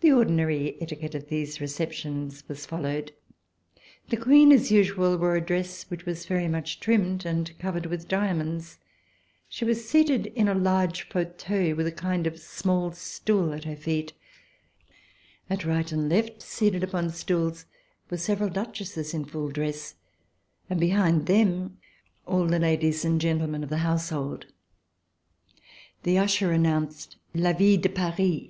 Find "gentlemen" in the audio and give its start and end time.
23.20-23.62